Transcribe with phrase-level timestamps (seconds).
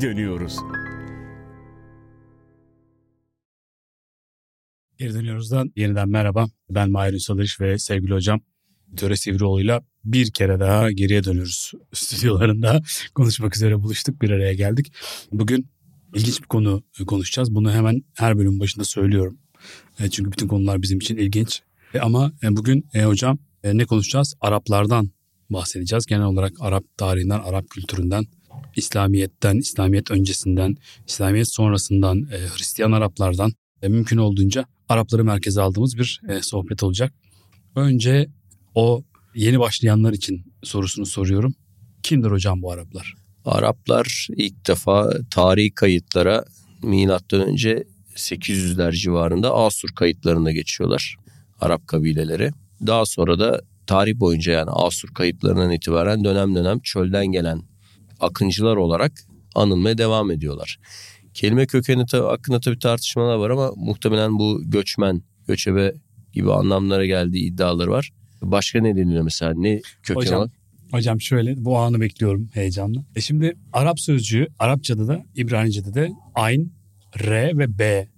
[0.00, 0.56] dönüyoruz.
[4.98, 6.46] Geri dönüyoruzdan yeniden merhaba.
[6.70, 8.40] Ben Mahir Ünsalış ve sevgili hocam
[8.96, 12.82] Töre Sivrioğlu'yla bir kere daha geriye dönüyoruz stüdyolarında.
[13.14, 14.92] Konuşmak üzere buluştuk bir araya geldik.
[15.32, 15.70] Bugün
[16.14, 17.54] ilginç bir konu konuşacağız.
[17.54, 19.38] Bunu hemen her bölüm başında söylüyorum.
[20.00, 21.62] E, çünkü bütün konular bizim için ilginç.
[21.94, 24.34] E, ama e, bugün hocam ne konuşacağız?
[24.40, 25.10] Araplardan
[25.50, 26.06] bahsedeceğiz.
[26.06, 28.24] Genel olarak Arap tarihinden, Arap kültüründen,
[28.76, 30.76] İslamiyet'ten, İslamiyet öncesinden,
[31.06, 37.12] İslamiyet sonrasından, Hristiyan Araplardan mümkün olduğunca Arapları merkeze aldığımız bir sohbet olacak.
[37.76, 38.28] Önce
[38.74, 39.04] o
[39.34, 41.54] yeni başlayanlar için sorusunu soruyorum.
[42.02, 43.14] Kimdir hocam bu Araplar?
[43.44, 46.44] Araplar ilk defa tarihi kayıtlara
[46.82, 47.84] milattan önce
[48.16, 51.16] 800'ler civarında Asur kayıtlarına geçiyorlar.
[51.60, 52.50] Arap kabileleri.
[52.86, 57.62] Daha sonra da tarih boyunca yani Asur kayıtlarından itibaren dönem dönem çölden gelen
[58.20, 59.12] akıncılar olarak
[59.54, 60.78] anılmaya devam ediyorlar.
[61.34, 65.94] Kelime kökeni hakkında tabii tartışmalar var ama muhtemelen bu göçmen, göçebe
[66.32, 68.10] gibi anlamlara geldiği iddiaları var.
[68.42, 69.54] Başka ne deniliyor mesela?
[69.56, 70.50] Ne köken hocam, var?
[70.90, 73.04] Hocam şöyle bu anı bekliyorum heyecanla.
[73.16, 76.72] E şimdi Arap sözcüğü Arapçada da İbranice'de de Ayn,
[77.24, 78.08] R ve B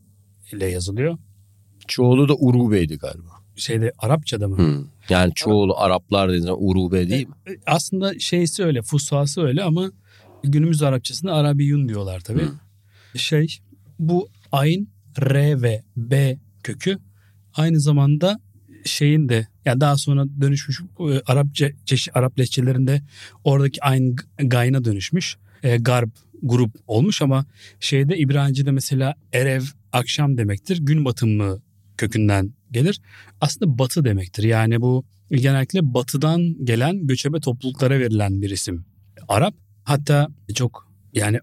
[0.53, 1.19] ile yazılıyor.
[1.87, 3.30] Çoğulu da Urube'ydi galiba.
[3.61, 4.59] Şeyde Arapçada mı?
[4.59, 4.85] Hmm.
[5.09, 7.35] Yani çoğulu Araplar dediğinde Urube değil mi?
[7.49, 9.93] E, aslında şeysi öyle, fusası öyle ama
[10.43, 12.43] günümüz Arapçasında Arabiyun diyorlar tabii.
[12.43, 13.21] Hmm.
[13.21, 13.59] Şey
[13.99, 14.89] bu Ayn,
[15.23, 16.99] R ve B kökü
[17.55, 18.41] aynı zamanda
[18.85, 23.03] şeyin de yani daha sonra dönüşmüş e, Arapça çeşit Arap lehçelerinde
[23.45, 25.37] oradaki aynı gayna dönüşmüş.
[25.63, 26.11] E, garb
[26.43, 27.47] grup olmuş ama
[27.81, 30.79] şeyde İbranice'de mesela erev akşam demektir.
[30.81, 31.63] Gün batımı
[31.97, 33.01] kökünden gelir.
[33.41, 34.43] Aslında batı demektir.
[34.43, 38.85] Yani bu genellikle batıdan gelen göçebe topluluklara verilen bir isim.
[39.29, 39.55] Arap
[39.85, 41.39] hatta çok yani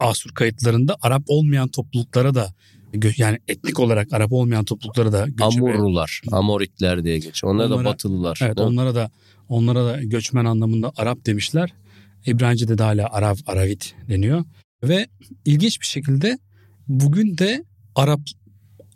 [0.00, 2.54] Asur kayıtlarında Arap olmayan topluluklara da
[3.16, 5.44] yani etnik olarak Arap olmayan topluluklara da göçebe.
[5.44, 7.54] Amurlular, Amoritler diye geçiyor.
[7.54, 8.38] Onlar onlara, da Batılılar.
[8.42, 9.10] Evet, onlara da
[9.48, 11.72] onlara da göçmen anlamında Arap demişler.
[12.26, 14.44] İbranice'de de hala Arap, Aravit deniyor.
[14.82, 15.06] Ve
[15.44, 16.38] ilginç bir şekilde
[16.88, 18.20] bugün de Arap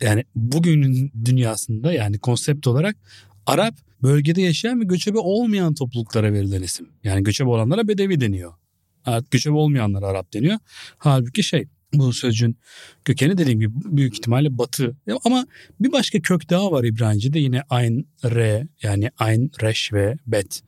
[0.03, 2.95] yani bugünün dünyasında yani konsept olarak
[3.45, 6.89] Arap bölgede yaşayan ve göçebe olmayan topluluklara verilen isim.
[7.03, 8.53] Yani göçebe olanlara Bedevi deniyor.
[9.07, 10.57] Evet, göçebe olmayanlara Arap deniyor.
[10.97, 12.57] Halbuki şey bu sözcüğün
[13.05, 14.95] kökeni dediğim gibi büyük ihtimalle batı.
[15.25, 15.47] Ama
[15.79, 20.61] bir başka kök daha var İbranice'de yine ayn re yani ayn reş ve bet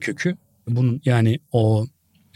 [0.00, 0.36] kökü.
[0.68, 1.86] Bunun yani o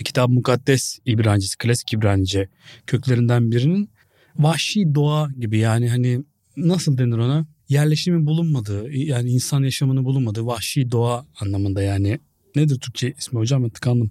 [0.05, 2.49] kitap mukaddes İbranicesi, klasik İbranice
[2.87, 3.91] köklerinden birinin
[4.37, 6.25] vahşi doğa gibi yani hani
[6.57, 7.47] nasıl denir ona?
[7.69, 12.19] Yerleşimi bulunmadığı yani insan yaşamını bulunmadığı vahşi doğa anlamında yani.
[12.57, 14.11] Nedir Türkçe ismi hocam ben tıkandım.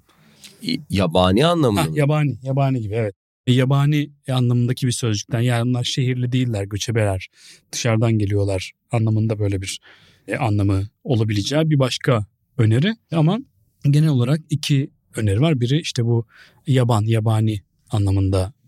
[0.89, 3.15] Yabani anlamında ha, Yabani, yabani gibi evet.
[3.47, 7.27] E, yabani anlamındaki bir sözcükten yani onlar şehirli değiller, göçebeler,
[7.71, 9.79] dışarıdan geliyorlar anlamında böyle bir
[10.27, 12.25] e, anlamı olabileceği bir başka
[12.57, 12.95] öneri.
[13.11, 13.39] Ama
[13.83, 15.59] genel olarak iki öneri var.
[15.59, 16.25] Biri işte bu
[16.67, 17.61] yaban, yabani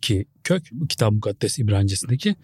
[0.01, 2.35] anlamındaki kök bu kitap mukaddes İbranicesindeki.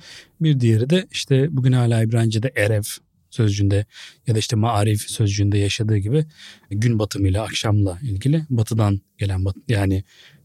[0.41, 2.83] Bir diğeri de işte bugün hala İbranice'de erev
[3.29, 3.85] sözcüğünde
[4.27, 6.25] ya da işte maarif sözcüğünde yaşadığı gibi
[6.69, 10.03] gün batımıyla akşamla ilgili batıdan gelen bat, yani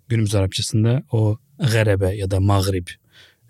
[0.09, 2.87] günümüz Arapçasında o garebe ya da mağrib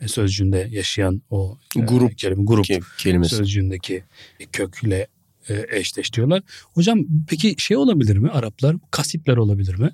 [0.06, 2.66] sözcüğünde yaşayan o e, grup, kelime, grup
[2.98, 3.36] kelimesi.
[3.36, 4.04] sözcüğündeki
[4.52, 5.08] kökle
[5.48, 6.42] e, eşleştiriyorlar.
[6.74, 9.90] Hocam peki şey olabilir mi Araplar kasitler olabilir mi?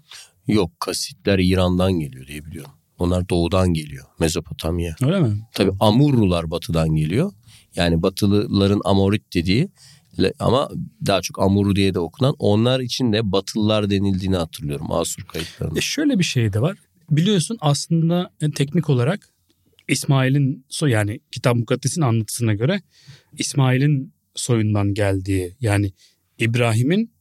[0.47, 2.79] Yok kasitler İran'dan geliyor diye biliyorum.
[2.99, 4.05] Onlar doğudan geliyor.
[4.21, 4.97] Mezopotamya.
[5.03, 5.49] Öyle mi?
[5.53, 7.33] Tabii Amurlular batıdan geliyor.
[7.77, 9.69] Yani Batılıların Amorit dediği
[10.39, 10.71] ama
[11.07, 15.79] daha çok Amuru diye de okunan onlar için de Batılılar denildiğini hatırlıyorum Asur kayıtlarında.
[15.79, 16.79] E şöyle bir şey de var.
[17.11, 19.29] Biliyorsun aslında teknik olarak
[19.89, 22.81] İsmail'in yani Kitap Mukaddes'in anlatısına göre
[23.39, 25.93] İsmail'in soyundan geldiği yani
[26.39, 27.13] İbrahim'in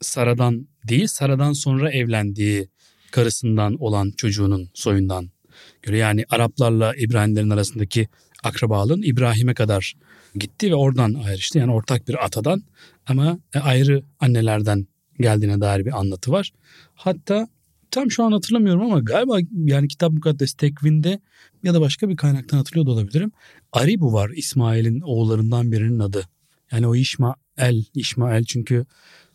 [0.00, 2.68] Sara'dan değil Sara'dan sonra evlendiği
[3.16, 5.30] karısından olan çocuğunun soyundan
[5.82, 8.08] göre yani Araplarla İbrahimlerin arasındaki
[8.44, 9.94] akrabalığın İbrahim'e kadar
[10.34, 11.58] gitti ve oradan ayrıştı.
[11.58, 12.62] Yani ortak bir atadan
[13.06, 14.86] ama ayrı annelerden
[15.20, 16.52] geldiğine dair bir anlatı var.
[16.94, 17.48] Hatta
[17.90, 21.20] tam şu an hatırlamıyorum ama galiba yani Kitap Mukaddes Tekvin'de
[21.62, 23.32] ya da başka bir kaynaktan hatırlıyor da olabilirim.
[23.72, 26.28] Aribu var İsmail'in oğullarından birinin adı.
[26.72, 28.86] Yani o İşmael, İşmael çünkü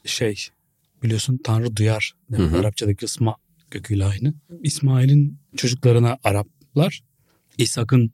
[0.05, 0.47] şey
[1.03, 2.13] biliyorsun Tanrı duyar.
[2.29, 2.57] Yani.
[2.57, 3.35] Arapçadaki ısma
[3.71, 4.33] köküyle aynı.
[4.63, 7.03] İsmail'in çocuklarına Araplar,
[7.57, 8.11] İshak'ın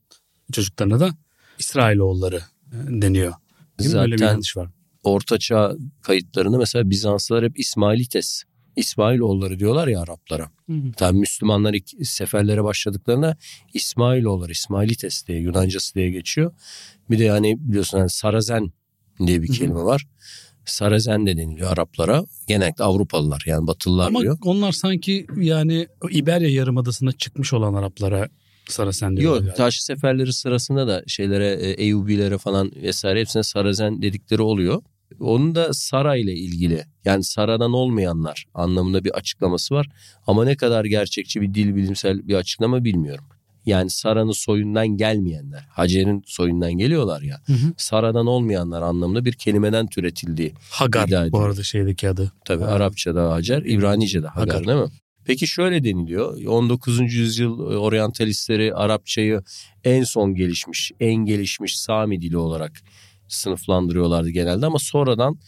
[0.51, 1.09] çocuklarına da
[1.59, 3.33] İsrailoğulları e, deniyor.
[3.80, 4.69] Değil Zaten bir yanlış var.
[5.04, 8.44] Ortaçağ kayıtlarında mesela Bizanslılar hep İsmailites
[8.75, 10.51] İsmailoğulları diyorlar ya Araplara.
[10.98, 13.38] Tabii Müslümanlar ilk seferlere başladıklarında
[13.74, 16.54] İsmailoğulları, İsmailites diye Yunancası diye geçiyor.
[17.09, 18.71] Bir de yani biliyorsun hani Sarazen
[19.27, 20.07] diye bir kelime var.
[20.69, 22.24] Sarazen de deniliyor Araplara.
[22.48, 24.38] Genellikle Avrupalılar yani Batılılar Ama diyor.
[24.44, 28.30] onlar sanki yani İberya Yarımadası'na çıkmış olan Araplara
[28.69, 29.48] Sarasen diyorlar.
[29.48, 34.81] Yok taş seferleri sırasında da şeylere e, Eyyubilere falan vesaire hepsine Sarazen dedikleri oluyor.
[35.19, 39.88] Onun da Sara ile ilgili yani Sara'dan olmayanlar anlamında bir açıklaması var.
[40.28, 43.25] Ama ne kadar gerçekçi bir dil bilimsel bir açıklama bilmiyorum.
[43.68, 45.66] Yani Sara'nın soyundan gelmeyenler.
[45.69, 47.42] Hacer'in soyundan geliyorlar ya.
[47.46, 47.74] Hı hı.
[47.78, 50.54] Sara'dan olmayanlar anlamında bir kelimeden türetildiği.
[50.69, 52.31] Hagar bu arada şeydeki adı.
[52.46, 52.69] Tabii Ha.
[52.69, 54.68] Arapçada Hacer, İbranice'de Hagar, Hagar.
[54.68, 54.90] değil mi?
[55.25, 56.46] Peki şöyle deniliyor.
[56.46, 57.14] 19.
[57.14, 59.42] yüzyıl oryantalistleri Arapçayı
[59.84, 62.72] en son gelişmiş, en gelişmiş Sami dili olarak
[63.28, 65.40] sınıflandırıyorlardı genelde ama sonradan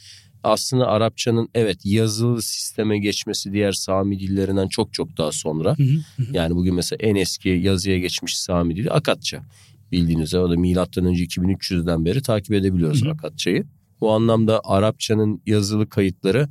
[0.44, 5.76] aslında Arapçanın evet yazılı sisteme geçmesi diğer Sami dillerinden çok çok daha sonra.
[5.78, 6.24] Hı hı.
[6.34, 9.44] Yani bugün mesela en eski yazıya geçmiş Sami dili Akatça.
[9.92, 13.12] Bildiğiniz o da milattan önce 2300'den beri takip edebiliyoruz Hı hı.
[13.12, 13.66] Akatçayı.
[14.02, 16.50] Bu anlamda Arapçanın yazılı kayıtları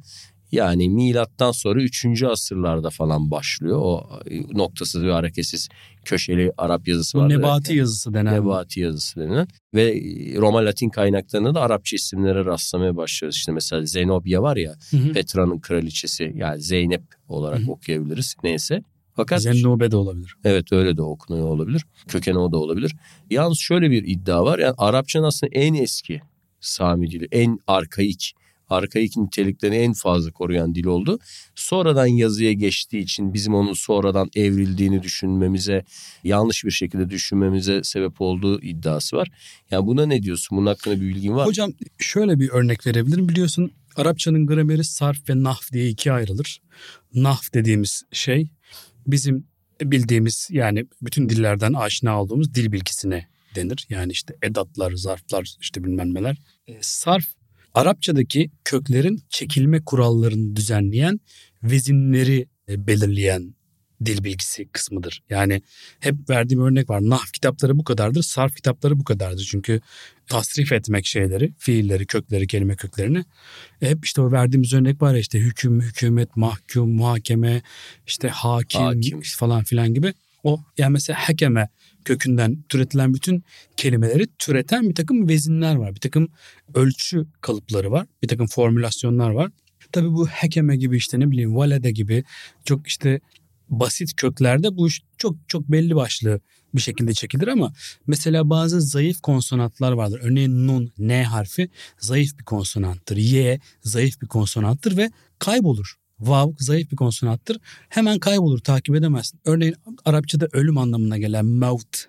[0.53, 2.23] yani milattan sonra 3.
[2.23, 3.79] asırlarda falan başlıyor.
[3.83, 4.11] O
[4.53, 5.69] noktasız ve hareketsiz
[6.05, 7.29] köşeli Arap yazısı Bu var.
[7.29, 8.35] nebati yazısı denen.
[8.35, 9.49] Nebati yazısı denilen.
[9.75, 9.95] Ve
[10.37, 13.37] Roma Latin kaynaklarında da Arapça isimlere rastlamaya başlıyoruz.
[13.37, 15.13] İşte mesela Zenobia var ya Hı hı.
[15.13, 17.71] Petra'nın kraliçesi yani Zeynep olarak Hı hı.
[17.71, 18.37] okuyabiliriz.
[18.45, 18.83] Neyse.
[19.15, 20.35] Fakat Zennube de olabilir.
[20.45, 21.85] Evet öyle de okunuyor olabilir.
[22.09, 22.95] Kökeni o da olabilir.
[23.31, 24.59] Yalnız şöyle bir iddia var.
[24.59, 26.21] Yani Arapçanın aslında en eski
[26.61, 28.33] Sami dili, en arkaik,
[28.69, 31.19] arkaik niteliklerini en fazla koruyan dil oldu.
[31.55, 35.85] Sonradan yazıya geçtiği için bizim onun sonradan evrildiğini düşünmemize,
[36.25, 39.29] yanlış bir şekilde düşünmemize sebep olduğu iddiası var.
[39.71, 40.59] Yani buna ne diyorsun?
[40.59, 41.49] Bunun hakkında bir bilgin var mı?
[41.49, 43.29] Hocam şöyle bir örnek verebilirim.
[43.29, 46.63] Biliyorsun Arapçanın grameri sarf ve nahv diye ikiye ayrılır.
[47.15, 48.49] Nahv dediğimiz şey
[49.07, 49.47] bizim
[49.83, 53.87] bildiğimiz yani bütün dillerden aşina olduğumuz dil bilgisine denir.
[53.91, 56.37] Yani işte edatlar, zarflar işte bilmem neler.
[56.67, 57.27] E, sarf
[57.75, 61.21] Arapçadaki köklerin çekilme kurallarını düzenleyen
[61.63, 63.55] vezinleri e, belirleyen
[64.05, 65.23] dil bilgisi kısmıdır.
[65.31, 65.63] Yani
[66.01, 67.01] hep verdiğim örnek var.
[67.01, 69.49] Nahv kitapları bu kadardır, sarf kitapları bu kadardır.
[69.51, 69.81] Çünkü
[70.27, 73.25] tasrif etmek şeyleri, fiilleri, kökleri, kelime köklerini.
[73.83, 77.63] E, hep işte o verdiğimiz örnek var ya işte hüküm, hükümet, mahkum, muhakeme,
[78.07, 79.21] işte hakim, Hakim.
[79.23, 80.15] falan filan gibi.
[80.45, 81.69] O yani mesela hakeme
[82.05, 83.45] kökünden türetilen bütün
[83.77, 85.95] kelimeleri türeten bir takım vezinler var.
[85.95, 86.29] Bir takım
[86.75, 88.07] ölçü kalıpları var.
[88.23, 89.51] Bir takım formülasyonlar var.
[89.93, 92.25] Tabii bu hakeme gibi işte ne bileyim valede gibi
[92.65, 93.21] çok işte
[93.69, 96.41] basit köklerde bu iş çok çok belli başlı
[96.75, 97.73] bir şekilde çekilir ama
[98.07, 100.21] mesela bazı zayıf konsonantlar vardır.
[100.23, 103.17] Örneğin nun, n harfi zayıf bir konsonanttır.
[103.17, 105.95] Y zayıf bir konsonanttır ve kaybolur.
[106.21, 107.59] Vav zayıf bir konsonanttır.
[107.89, 109.41] Hemen kaybolur takip edemezsin.
[109.45, 109.75] Örneğin
[110.05, 112.05] Arapçada ölüm anlamına gelen mevt.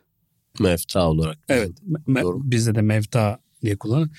[0.60, 1.38] Mefta olarak.
[1.50, 1.72] Evet
[2.08, 2.40] me- Doğru.
[2.44, 4.10] bizde de mevta diye kullanılır.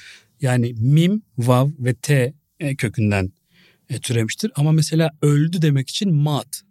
[0.40, 3.32] Yani mim, vav ve t e, kökünden
[3.88, 4.52] e, türemiştir.
[4.56, 6.62] Ama mesela öldü demek için mat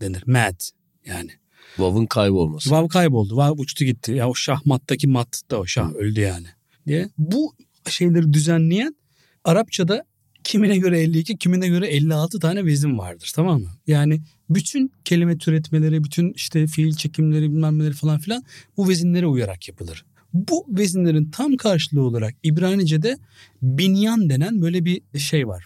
[0.00, 0.22] denir.
[0.26, 0.70] Mat
[1.06, 1.30] yani.
[1.78, 2.70] Vav'ın kaybolması.
[2.70, 3.36] Vav kayboldu.
[3.36, 4.12] Vav uçtu gitti.
[4.12, 6.46] Ya o şahmattaki mat da o şah öldü yani.
[6.86, 7.08] Diye.
[7.18, 7.54] Bu
[7.88, 8.96] şeyleri düzenleyen
[9.44, 10.04] Arapçada
[10.48, 13.68] kimine göre 52, kimine göre 56 tane vezin vardır tamam mı?
[13.86, 18.42] Yani bütün kelime türetmeleri, bütün işte fiil çekimleri bilmem neleri falan filan
[18.76, 20.04] bu vezinlere uyarak yapılır.
[20.32, 23.16] Bu vezinlerin tam karşılığı olarak İbranice'de
[23.62, 25.64] binyan denen böyle bir şey var.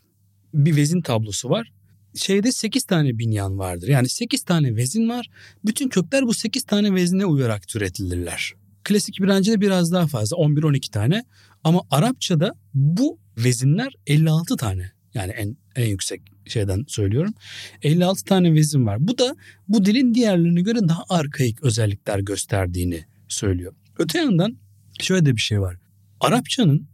[0.54, 1.72] Bir vezin tablosu var.
[2.14, 3.88] Şeyde 8 tane binyan vardır.
[3.88, 5.28] Yani 8 tane vezin var.
[5.64, 8.54] Bütün kökler bu 8 tane vezine uyarak türetilirler.
[8.84, 11.24] Klasik İbranice'de biraz daha fazla 11-12 tane.
[11.64, 14.92] Ama Arapçada bu vezinler 56 tane.
[15.14, 17.34] Yani en, en yüksek şeyden söylüyorum.
[17.82, 19.08] 56 tane vezin var.
[19.08, 19.36] Bu da
[19.68, 23.74] bu dilin diğerlerine göre daha arkaik özellikler gösterdiğini söylüyor.
[23.98, 24.56] Öte yandan
[25.00, 25.76] şöyle de bir şey var.
[26.20, 26.88] Arapçanın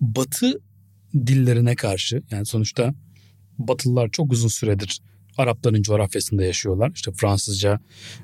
[0.00, 0.60] batı
[1.14, 2.94] dillerine karşı yani sonuçta
[3.58, 5.00] Batılılar çok uzun süredir
[5.38, 6.92] Arapların coğrafyasında yaşıyorlar.
[6.94, 7.80] İşte Fransızca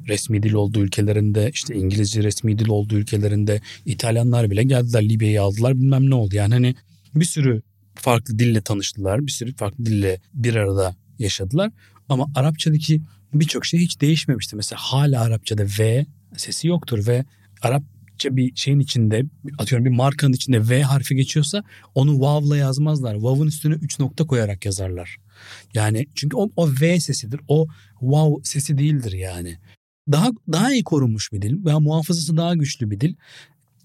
[0.08, 5.76] resmi dil olduğu ülkelerinde, işte İngilizce resmi dil olduğu ülkelerinde İtalyanlar bile geldiler Libya'yı aldılar
[5.76, 6.36] bilmem ne oldu.
[6.36, 6.74] Yani hani
[7.14, 7.62] bir sürü
[7.94, 11.70] farklı dille tanıştılar, bir sürü farklı dille bir arada yaşadılar.
[12.08, 13.02] Ama Arapçadaki
[13.34, 14.56] birçok şey hiç değişmemişti.
[14.56, 17.24] Mesela hala Arapçada V sesi yoktur ve
[17.62, 19.24] Arapça bir şeyin içinde
[19.58, 21.62] atıyorum bir markanın içinde V harfi geçiyorsa
[21.94, 23.14] onu vav'la yazmazlar.
[23.14, 25.16] Vav'ın üstüne 3 nokta koyarak yazarlar.
[25.74, 27.40] Yani çünkü o, o V sesidir.
[27.48, 27.66] O
[28.00, 29.58] wow sesi değildir yani.
[30.12, 33.14] Daha daha iyi korunmuş bir dil veya muhafazası daha güçlü bir dil.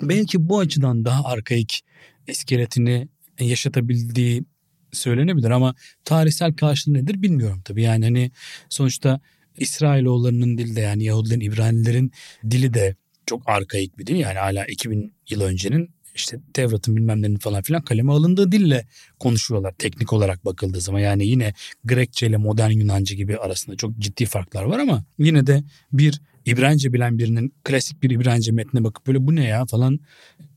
[0.02, 1.84] Belki bu açıdan daha arkaik
[2.28, 3.08] iskeletini
[3.39, 4.44] yaşatabildiği
[4.91, 5.75] söylenebilir ama
[6.06, 7.82] tarihsel karşılığı nedir bilmiyorum tabii.
[7.82, 8.32] Yani hani
[8.70, 9.20] sonuçta
[9.58, 12.12] İsrailoğullarının dili de yani Yahudilerin, İbranilerin
[12.51, 14.15] dili de çok arkaik bir dil.
[14.15, 18.88] Yani hala 2000 yıl öncenin işte Tevrat'ın bilmem falan filan kaleme alındığı dille
[19.20, 21.00] konuşuyorlar teknik olarak bakıldığı zaman.
[21.00, 21.53] Yani yine
[21.84, 25.63] Grekçe ile modern Yunanca gibi arasında çok ciddi farklar var ama yine de
[25.94, 30.00] bir İbranice bilen birinin klasik bir İbranice metnine bakıp böyle bu ne ya falan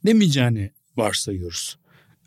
[0.06, 1.78] demeyeceğini varsayıyoruz.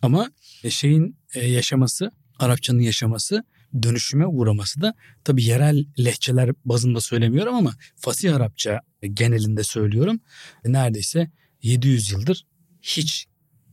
[0.04, 0.32] Ama
[0.64, 3.44] e, şeyin e, yaşaması, Arapçanın yaşaması,
[3.84, 4.94] dönüşüme uğraması da
[5.24, 8.82] tabii yerel lehçeler bazında söylemiyorum ama Fasih Arapça
[9.14, 10.20] genelinde söylüyorum.
[10.66, 11.32] Neredeyse
[11.62, 12.46] 700 yıldır
[12.82, 13.28] hiç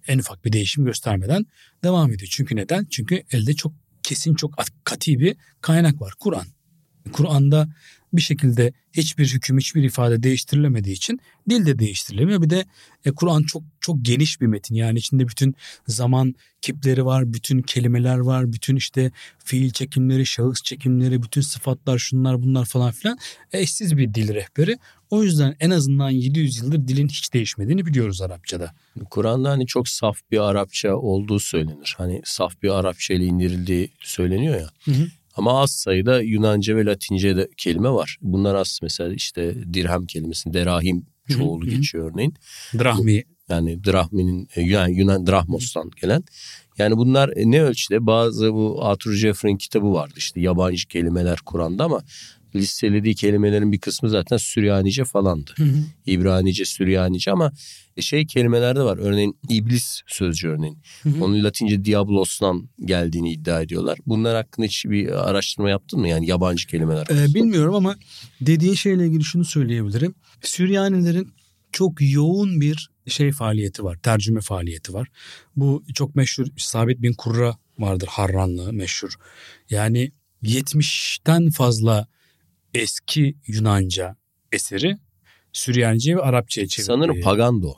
[0.06, 1.46] en ufak bir değişim göstermeden
[1.84, 2.28] devam ediyor.
[2.32, 2.87] Çünkü neden?
[2.90, 3.72] Çünkü elde çok
[4.02, 6.12] kesin çok katı bir kaynak var.
[6.20, 6.46] Kur'an.
[7.12, 7.69] Kur'an'da
[8.12, 12.42] bir şekilde hiçbir hüküm, hiçbir ifade değiştirilemediği için dil de değiştirilemiyor.
[12.42, 12.64] Bir de
[13.04, 14.75] e, Kur'an çok çok geniş bir metin.
[14.75, 15.54] Yani içinde bütün
[15.87, 19.11] zaman kipleri var, bütün kelimeler var, bütün işte
[19.45, 23.19] fiil çekimleri, şahıs çekimleri, bütün sıfatlar, şunlar bunlar falan filan.
[23.52, 24.78] Eşsiz bir dil rehberi.
[25.11, 28.75] O yüzden en azından 700 yıldır dilin hiç değişmediğini biliyoruz Arapçada.
[29.11, 31.95] Kur'an'da hani çok saf bir Arapça olduğu söylenir.
[31.99, 34.71] Hani saf bir Arapça ile indirildiği söyleniyor ya.
[34.85, 35.07] Hı hı.
[35.40, 38.18] Ama az sayıda Yunanca ve Latince de kelime var.
[38.23, 41.75] Bunlar az mesela işte dirhem kelimesi, derahim çoğulu hı hı.
[41.75, 42.35] geçiyor örneğin.
[42.78, 43.25] Drahmi.
[43.49, 46.25] Yani drahminin e, yani Yunan drahmostan gelen.
[46.78, 51.85] Yani bunlar e, ne ölçüde bazı bu Arthur Jeffrey'in kitabı vardı işte yabancı kelimeler Kur'an'da
[51.85, 52.02] ama
[52.57, 55.50] listelediği kelimelerin bir kısmı zaten Süryanice falandı.
[55.57, 55.76] Hı hı.
[56.07, 57.52] İbranice, Süryanice ama
[58.00, 58.99] şey kelimeler de var.
[58.99, 60.78] Örneğin iblis sözcüğü örneğin.
[61.02, 61.25] Hı hı.
[61.25, 63.99] Onun Latince diabolos'tan geldiğini iddia ediyorlar.
[64.07, 66.09] Bunlar hakkında hiç bir araştırma yaptın mı?
[66.09, 67.07] Yani yabancı kelimeler.
[67.11, 67.97] Ee, bilmiyorum ama
[68.40, 70.14] dediğin şeyle ilgili şunu söyleyebilirim.
[70.42, 71.33] Süryanilerin
[71.73, 73.99] çok yoğun bir şey faaliyeti var.
[74.02, 75.09] Tercüme faaliyeti var.
[75.57, 78.09] Bu çok meşhur Sabit bin Kurra vardır.
[78.11, 79.14] Harranlı meşhur.
[79.71, 82.07] Yani 70'ten fazla
[82.75, 84.17] eski Yunanca
[84.53, 84.97] eseri
[85.53, 86.87] Süryanice ve Arapçaya çevirdi.
[86.87, 87.75] Sanırım Pagando.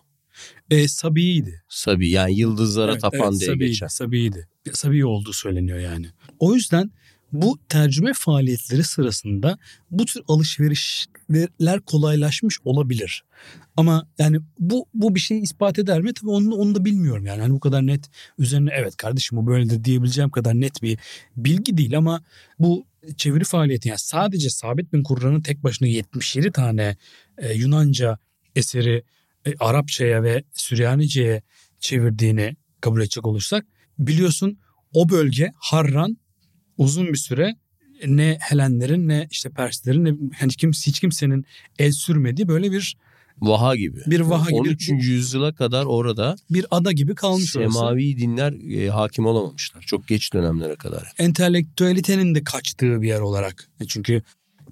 [0.71, 1.63] E, Sabi'ydi.
[1.69, 3.87] Sabi yani yıldızlara evet, tapan evet, diye Sabi'ydi.
[3.89, 4.49] Sabi'ydi.
[4.73, 6.07] Sabi olduğu söyleniyor yani.
[6.39, 6.91] O yüzden
[7.33, 9.59] bu tercüme faaliyetleri sırasında
[9.91, 13.25] bu tür alışverişler kolaylaşmış olabilir.
[13.77, 16.15] Ama yani bu bu bir şeyi ispat eder mi?
[16.15, 17.41] Tabii onu, onu da bilmiyorum yani.
[17.41, 20.99] Hani bu kadar net üzerine evet kardeşim bu böyledir diyebileceğim kadar net bir
[21.37, 22.25] bilgi değil ama
[22.59, 26.97] bu çeviri faaliyeti yani sadece Sabit bin Kurran'ın tek başına 77 tane
[27.39, 28.19] e, Yunanca
[28.57, 29.03] eseri
[29.47, 31.43] e, Arapçaya ve Süryanice'ye
[31.81, 33.67] çevirdiğini kabul edecek olursak
[33.99, 34.59] biliyorsun
[34.93, 36.17] o bölge Harran
[36.79, 37.57] uzun bir süre
[38.07, 41.45] ne Helenlerin ne işte Perslerin ne hani kimse hiç kimsenin
[41.79, 42.97] el sürmediği böyle bir
[43.43, 44.01] Vaha gibi.
[44.07, 44.87] Bir vaha 13.
[44.87, 44.95] gibi.
[44.95, 45.07] 13.
[45.07, 48.21] yüzyıla kadar orada bir ada gibi kalmış semavi orası.
[48.21, 49.83] dinler e, hakim olamamışlar.
[49.83, 51.13] Çok geç dönemlere kadar.
[51.19, 53.69] Entelektüelitenin de kaçtığı bir yer olarak.
[53.81, 54.23] E, çünkü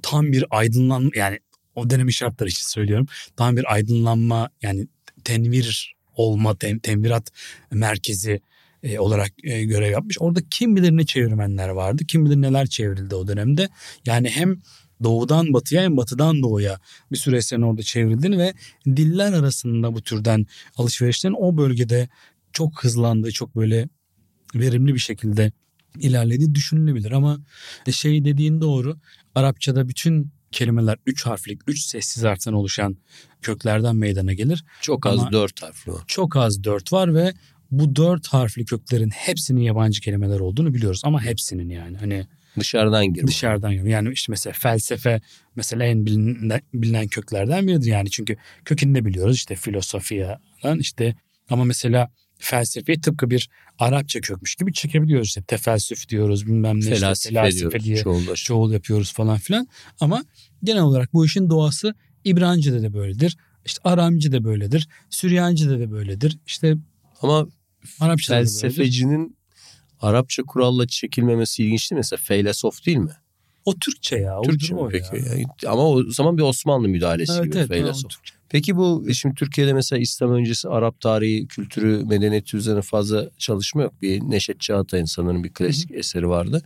[0.03, 1.39] tam bir aydınlanma yani
[1.75, 3.07] o dönemin şartları için söylüyorum.
[3.37, 4.87] Tam bir aydınlanma yani
[5.25, 7.31] tenvir olma, ten, tenvirat
[7.71, 8.41] merkezi
[8.83, 10.17] e, olarak e, görev yapmış.
[10.21, 13.69] Orada kim bilir ne çevirmenler vardı, kim bilir neler çevrildi o dönemde.
[14.07, 14.61] Yani hem
[15.02, 16.80] doğudan batıya hem batıdan doğuya
[17.12, 18.54] bir sürü eserin orada çevrildiğini ve
[18.87, 22.09] diller arasında bu türden alışverişlerin o bölgede
[22.52, 23.88] çok hızlandığı, çok böyle
[24.54, 25.52] verimli bir şekilde
[25.99, 27.38] ilerlediği düşünülebilir ama
[27.90, 28.97] şey dediğin doğru.
[29.35, 32.97] Arapçada bütün kelimeler üç harflik, üç sessiz harften oluşan
[33.42, 34.64] köklerden meydana gelir.
[34.80, 36.02] Çok az Ama dört harfli var.
[36.07, 37.35] Çok az dört var ve
[37.71, 41.00] bu dört harfli köklerin hepsinin yabancı kelimeler olduğunu biliyoruz.
[41.04, 42.26] Ama hepsinin yani hani
[42.61, 43.29] Dışarıdan girme.
[43.29, 43.90] Dışarıdan girme.
[43.90, 45.21] Yani işte mesela felsefe
[45.57, 48.11] mesela en bilinen, bilinen köklerden biridir yani.
[48.11, 51.14] Çünkü kökünü de biliyoruz işte filosofiyadan işte
[51.50, 53.49] ama mesela felsefeyi tıpkı bir
[53.79, 55.29] Arapça kökmüş gibi çekebiliyoruz.
[55.29, 59.69] İşte tefelsüf diyoruz bilmem ne felasife, işte, diyoruz, diye çoğul, çoğul yapıyoruz falan filan.
[60.00, 60.25] Ama
[60.64, 63.37] genel olarak bu işin doğası İbranice'de de böyledir.
[63.64, 64.88] İşte Aramce de böyledir.
[65.11, 66.38] Süryanice'de de böyledir.
[66.47, 66.76] İşte
[67.23, 67.49] ama
[68.00, 69.37] Arapçada felsefecinin
[70.00, 71.99] Arapça kuralla çekilmemesi ilginç değil mi?
[71.99, 73.12] Mesela feylesof değil mi?
[73.64, 74.40] O Türkçe ya.
[74.42, 75.16] Türkçe mi peki?
[75.16, 75.71] Ya.
[75.71, 78.12] Ama o zaman bir Osmanlı müdahalesi evet, gibi evet, feylesof.
[78.49, 84.02] Peki bu şimdi Türkiye'de mesela İslam öncesi Arap tarihi, kültürü, medeniyeti üzerine fazla çalışma yok.
[84.02, 85.99] Bir Neşet Çağatay'ın sanırım bir klasik Hı-hı.
[85.99, 86.62] eseri vardı.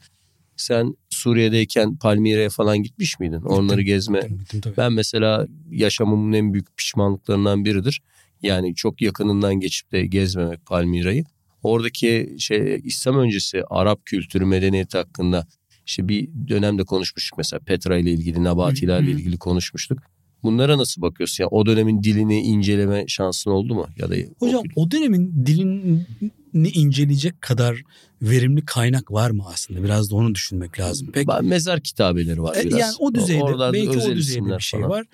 [0.56, 3.36] Sen Suriye'deyken Palmire'ye falan gitmiş miydin?
[3.36, 4.20] Gittim, Onları gezme.
[4.20, 8.02] Gittim, gittim, ben mesela yaşamımın en büyük pişmanlıklarından biridir.
[8.42, 11.24] Yani çok yakınından geçip de gezmemek Palmire'yi.
[11.64, 15.46] Oradaki şey İslam öncesi Arap kültürü medeniyeti hakkında
[15.86, 19.98] işte bir dönemde konuşmuştuk mesela Petra ile ilgili Nabatilerle ilgili konuşmuştuk.
[20.42, 21.44] Bunlara nasıl bakıyorsun?
[21.44, 23.86] Yani o dönemin dilini inceleme şansın oldu mu?
[23.96, 27.82] Ya da Hocam o dönemin dilini inceleyecek kadar
[28.22, 29.84] verimli kaynak var mı aslında?
[29.84, 31.12] Biraz da onu düşünmek lazım.
[31.12, 32.80] Pek mezar kitabeleri var e, biraz.
[32.80, 34.90] Yani o düzeyde Oralarda belki o düzeyde bir şey falan.
[34.90, 35.06] var.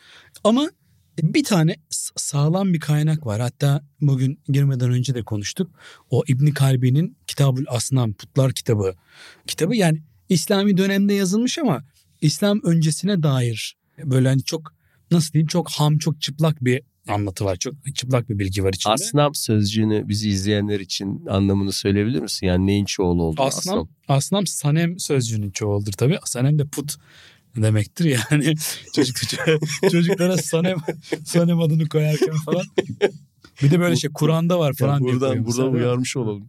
[0.44, 0.70] Ama
[1.22, 1.76] bir tane
[2.16, 3.40] sağlam bir kaynak var.
[3.40, 5.70] Hatta bugün girmeden önce de konuştuk.
[6.10, 8.94] O İbni Kalbi'nin Kitabül Asnam Putlar kitabı.
[9.46, 11.84] Kitabı yani İslami dönemde yazılmış ama
[12.20, 14.74] İslam öncesine dair böyle hani çok
[15.10, 17.56] nasıl diyeyim çok ham çok çıplak bir anlatı var.
[17.56, 18.94] Çok çıplak bir bilgi var içinde.
[18.94, 22.46] Asnam sözcüğünü bizi izleyenler için anlamını söyleyebilir misin?
[22.46, 23.78] Yani neyin çoğulu olduğunu asnam.
[23.78, 26.18] Asnam, asnam sanem sözcüğünün çoğuludur tabii.
[26.24, 26.96] Sanem de put
[27.56, 28.54] demektir yani.
[28.94, 29.16] Çocuk,
[29.90, 30.76] çocuklara sanem,
[31.24, 32.64] sanem adını koyarken falan.
[33.62, 34.92] Bir de böyle şey Kur'an'da var falan.
[34.92, 36.48] Yani buradan buradan uyarmış olalım.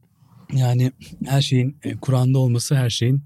[0.53, 0.91] Yani
[1.25, 3.21] her şeyin e, Kur'an'da olması her şeyin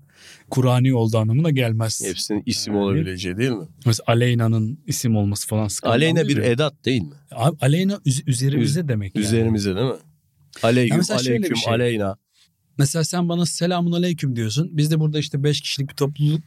[0.50, 2.02] Kur'ani olduğu anlamına gelmez.
[2.06, 3.68] Hepsinin isim yani, olabileceği değil mi?
[3.86, 5.92] Mesela Aleyna'nın isim olması falan sıkıntı.
[5.94, 6.46] Aleyna bir mi?
[6.46, 7.14] edat değil mi?
[7.32, 9.26] Abi Aleyna üzerimize Üz, demek yani.
[9.26, 9.98] Üzerimize değil mi?
[10.64, 11.74] Aleyküm, yani aleyküm, şey.
[11.74, 12.18] aleyna.
[12.78, 14.70] Mesela sen bana selamun aleyküm diyorsun.
[14.72, 16.42] Biz de burada işte beş kişilik bir topluluk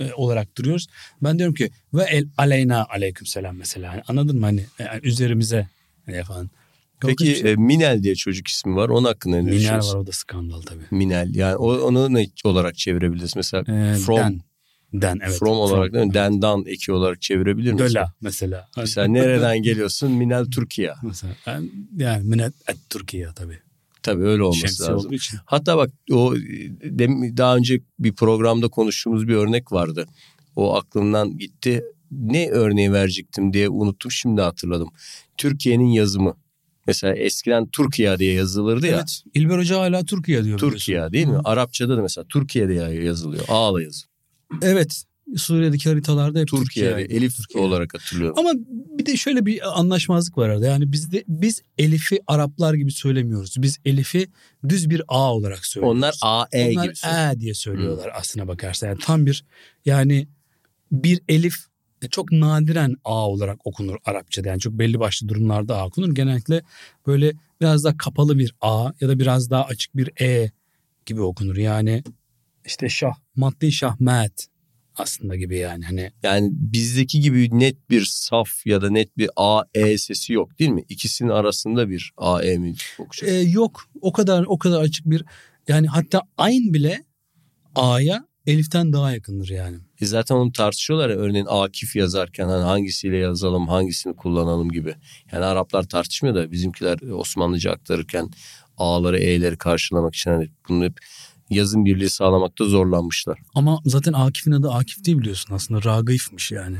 [0.00, 0.86] e, olarak duruyoruz.
[1.22, 3.86] Ben diyorum ki ve el aleyna aleyküm selam mesela.
[3.86, 5.68] Yani anladın mı hani yani üzerimize
[6.06, 6.50] hani falan.
[7.00, 7.52] Peki şey.
[7.52, 8.88] e, Minel diye çocuk ismi var.
[8.88, 10.84] Onun hakkında ne Minel var o da skandal tabii.
[10.90, 13.36] Minel yani o, onu ne olarak çevirebiliriz?
[13.36, 14.18] Mesela ee, From.
[14.18, 14.40] Den.
[14.92, 15.38] Den evet.
[15.38, 16.14] From olarak değil mi?
[16.14, 17.88] Den Dan eki olarak çevirebilir misin?
[17.88, 18.68] Döla mesela.
[18.76, 20.12] Mesela nereden geliyorsun?
[20.12, 20.92] Minel Türkiye.
[21.02, 21.34] Mesela
[21.96, 23.58] yani Minel et Türkiye tabii.
[24.02, 25.12] Tabii öyle olması Şemsi lazım.
[25.44, 26.34] Hatta bak o
[27.36, 30.06] daha önce bir programda konuştuğumuz bir örnek vardı.
[30.56, 31.84] O aklımdan gitti.
[32.10, 34.88] Ne örneği verecektim diye unuttum şimdi hatırladım.
[35.36, 36.36] Türkiye'nin yazımı.
[36.86, 38.96] Mesela eskiden Türkiye diye yazılırdı ya.
[38.96, 39.22] Evet.
[39.34, 40.58] İlber Hoca hala Türkiye diyor.
[40.58, 41.34] Türkiye değil mi?
[41.34, 41.40] Hı.
[41.44, 43.44] Arapçada da mesela Türkiye diye yazılıyor.
[43.48, 44.06] A'la yazı.
[44.62, 45.04] Evet.
[45.36, 47.64] Suriye'deki haritalarda hep Türkiye, Türkiye Elif Türkiye.
[47.64, 48.38] olarak hatırlıyorum.
[48.38, 48.52] Ama
[48.98, 50.66] bir de şöyle bir anlaşmazlık var arada.
[50.66, 53.54] Yani biz de biz Elif'i Araplar gibi söylemiyoruz.
[53.58, 54.28] Biz Elif'i
[54.68, 55.98] düz bir A olarak söylüyoruz.
[55.98, 56.94] Onlar A E Onlar gibi.
[57.06, 58.20] Onlar E diye söylüyorlar hmm.
[58.20, 58.88] aslına bakarsan.
[58.88, 59.44] Yani tam bir
[59.84, 60.28] yani
[60.92, 61.54] bir Elif
[62.02, 64.48] e, çok nadiren A olarak okunur Arapçada.
[64.48, 66.14] Yani çok belli başlı durumlarda A okunur.
[66.14, 66.62] Genellikle
[67.06, 70.50] böyle biraz daha kapalı bir A ya da biraz daha açık bir E
[71.06, 71.56] gibi okunur.
[71.56, 72.02] Yani
[72.64, 74.49] işte şah, maddi şahmet
[75.00, 76.12] aslında gibi yani hani.
[76.22, 80.70] Yani bizdeki gibi net bir saf ya da net bir A E sesi yok değil
[80.70, 80.84] mi?
[80.88, 83.32] İkisinin arasında bir A E mi okuyacağız?
[83.32, 83.82] Ee, yok.
[84.00, 85.24] O kadar o kadar açık bir
[85.68, 87.04] yani hatta ayn bile
[87.74, 89.76] A'ya Elif'ten daha yakındır yani.
[90.00, 94.94] E zaten onu tartışıyorlar ya örneğin Akif yazarken hani hangisiyle yazalım hangisini kullanalım gibi.
[95.32, 98.30] Yani Araplar tartışmıyor da bizimkiler Osmanlıca aktarırken
[98.76, 101.00] A'ları E'leri karşılamak için hani bunu hep
[101.50, 103.38] yazım birliği sağlamakta zorlanmışlar.
[103.54, 106.76] Ama zaten Akif'in adı Akif değil biliyorsun aslında Ragıf'mış yani.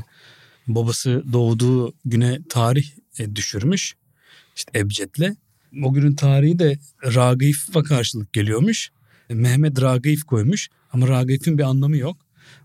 [0.67, 2.87] Babası doğduğu güne tarih
[3.19, 3.95] e, düşürmüş
[4.57, 5.37] işte Ebced'le.
[5.83, 8.91] O günün tarihi de Ragıf'a karşılık geliyormuş.
[9.29, 12.17] Mehmet Ragıf koymuş ama Ragıf'in bir anlamı yok.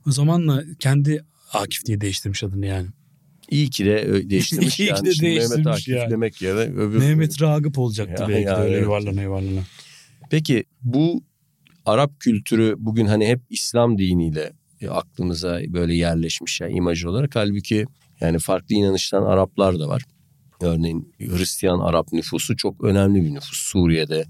[0.08, 2.88] O zamanla kendi Akif diye değiştirmiş adını yani.
[3.52, 4.80] İyi ki de değiştirmiş.
[4.80, 4.98] İyi yani.
[4.98, 6.12] ki de değiştirmiş Mehmet Akif yani.
[6.12, 6.98] demek yerine öbür...
[6.98, 8.84] Mehmet Ragıp olacaktı ya, belki ya, de öyle evet.
[8.84, 9.62] yuvarlana yuvarlana.
[10.30, 11.24] Peki bu
[11.86, 14.54] Arap kültürü bugün hani hep İslam diniyle
[14.89, 17.36] aklımıza böyle yerleşmiş yani imaj olarak.
[17.36, 17.86] Halbuki
[18.21, 20.04] yani farklı inanıştan Araplar da var.
[20.62, 23.58] Örneğin Hristiyan Arap nüfusu çok önemli bir nüfus.
[23.58, 24.26] Suriye'de,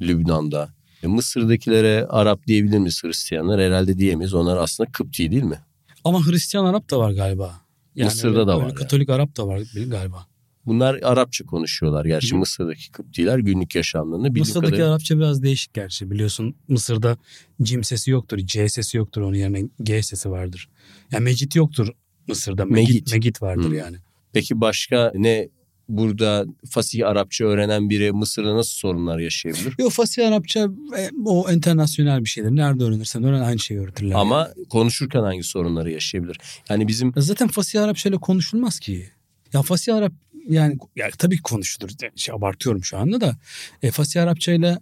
[0.00, 0.68] Lübnan'da.
[1.02, 3.60] E, Mısır'dakilere Arap diyebilir miyiz Hristiyanlar?
[3.60, 4.34] Herhalde diyemeyiz.
[4.34, 5.58] Onlar aslında Kıpti değil mi?
[6.04, 7.60] Ama Hristiyan Arap da var galiba.
[7.94, 8.74] Yani Mısır'da öyle, da var.
[8.74, 9.16] Katolik yani.
[9.16, 10.26] Arap da var galiba.
[10.66, 12.04] Bunlar Arapça konuşuyorlar.
[12.04, 12.38] Gerçi Hı.
[12.38, 14.90] Mısır'daki Kıptiler günlük yaşamlarını Mısır'daki kadarıyla...
[14.90, 16.10] Arapça biraz değişik gerçi.
[16.10, 17.18] Biliyorsun Mısır'da
[17.62, 18.38] cim sesi yoktur.
[18.38, 19.20] C sesi yoktur.
[19.20, 20.68] Onun yerine G sesi vardır.
[21.12, 21.88] Yani mecit yoktur
[22.28, 22.64] Mısır'da.
[22.64, 23.74] Megit, megit, megit vardır Hı.
[23.74, 23.96] yani.
[24.32, 25.48] Peki başka ne
[25.88, 29.74] burada fasih Arapça öğrenen biri Mısır'da nasıl sorunlar yaşayabilir?
[29.78, 32.50] Yok fasih Arapça e, o internasyonel bir şeydir.
[32.50, 34.14] Nerede öğrenirsen öğren aynı şeyi öğretirler.
[34.14, 34.68] Ama yani.
[34.68, 36.40] konuşurken hangi sorunları yaşayabilir?
[36.68, 37.12] Yani bizim...
[37.16, 39.10] Zaten fasih Arapça ile konuşulmaz ki.
[39.52, 40.12] Ya fasih Arap
[40.48, 41.90] yani, yani tabii ki konuşulur.
[42.16, 43.36] Şey, abartıyorum şu anda da.
[43.82, 44.78] E, fasih Arapça ile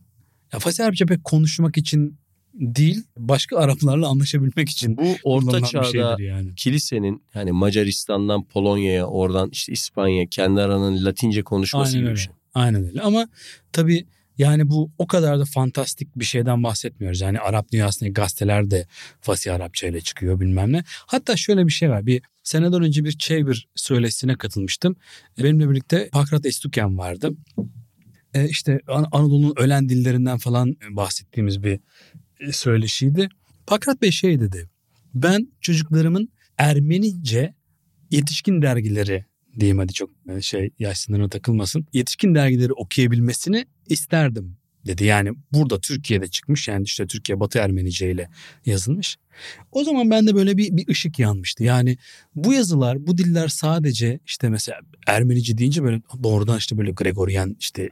[0.53, 2.19] ya fasih Arapça pek konuşmak için
[2.55, 6.55] değil başka Araplarla anlaşabilmek için bu orta çağda yani.
[6.55, 12.15] kilisenin hani Macaristan'dan Polonya'ya oradan işte İspanya kendi aranın Latince konuşması Aynen gibi öyle.
[12.15, 12.33] bir şey.
[12.55, 13.29] Aynen öyle ama
[13.73, 14.07] tabii
[14.39, 17.21] yani bu o kadar da fantastik bir şeyden bahsetmiyoruz.
[17.21, 18.87] Yani Arap dünyasındaki gazeteler de
[19.21, 20.85] Fasih Arapça ile çıkıyor bilmem ne.
[21.07, 22.07] Hatta şöyle bir şey var.
[22.07, 24.97] Bir seneden önce bir çevir söyleşisine katılmıştım.
[25.39, 27.31] Benimle birlikte Pakrat Estuken vardı.
[28.35, 31.81] Ee, işte Anadolu'nun ölen dillerinden falan bahsettiğimiz bir
[32.41, 33.29] e, söyleşiydi.
[33.67, 34.71] Pakrat Bey şey dedi.
[35.15, 36.29] Ben çocuklarımın
[36.59, 37.55] Ermenice
[38.11, 39.25] yetişkin dergileri
[39.61, 41.87] diyeyim hadi çok e, şey yaş sınırına takılmasın.
[41.93, 45.05] Yetişkin dergileri okuyabilmesini isterdim dedi.
[45.05, 48.29] Yani burada Türkiye'de çıkmış yani işte Türkiye Batı Ermenice ile
[48.67, 49.17] yazılmış.
[49.73, 51.65] O zaman bende böyle bir, bir ışık yanmıştı.
[51.65, 51.97] Yani
[52.35, 57.91] bu yazılar, bu diller sadece işte mesela Ermenice deyince böyle doğrudan işte böyle Gregorian işte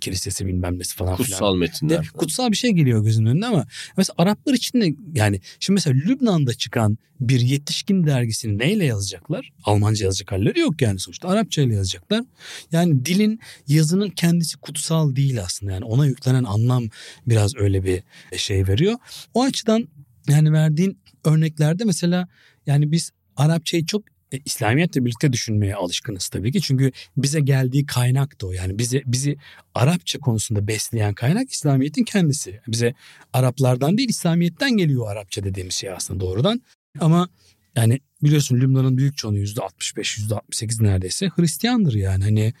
[0.00, 1.58] kilisesi bilmem nesi falan Kutsal filan.
[1.58, 2.02] metinler.
[2.02, 5.96] De, kutsal bir şey geliyor gözünün önüne ama mesela Araplar için de yani şimdi mesela
[6.06, 9.52] Lübnan'da çıkan bir yetişkin dergisini neyle yazacaklar?
[9.64, 12.24] Almanca yazacak halleri yok yani sonuçta Arapça ile yazacaklar.
[12.72, 16.88] Yani dilin yazının kendisi kutsal değil aslında yani ona yüklenen anlam
[17.26, 18.02] biraz öyle bir
[18.38, 18.94] şey veriyor.
[19.34, 19.88] O açıdan
[20.28, 22.28] yani verdiğin örneklerde mesela
[22.66, 24.02] yani biz Arapçayı çok
[24.34, 26.60] e, İslamiyetle birlikte düşünmeye alışkınız tabii ki.
[26.60, 28.52] Çünkü bize geldiği kaynak da o.
[28.52, 29.36] Yani bize bizi
[29.74, 32.60] Arapça konusunda besleyen kaynak İslamiyet'in kendisi.
[32.68, 32.94] Bize
[33.32, 36.62] Araplardan değil İslamiyet'ten geliyor Arapça dediğimiz şey aslında doğrudan.
[37.00, 37.28] Ama
[37.76, 42.24] yani biliyorsun Lübnan'ın büyük çoğunluğu %65, %68 neredeyse Hristiyandır yani.
[42.24, 42.54] Hani